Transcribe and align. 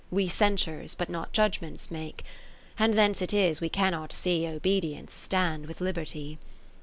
We 0.09 0.27
censures, 0.27 0.95
but 0.95 1.11
not 1.11 1.31
judgements, 1.31 1.91
make; 1.91 2.23
9° 2.79 2.85
And 2.85 2.93
thence 2.95 3.21
it 3.21 3.35
is 3.35 3.61
we 3.61 3.69
cannot 3.69 4.11
see 4.11 4.47
Obedience 4.47 5.13
stand 5.13 5.67
with 5.67 5.79
liberty. 5.79 6.39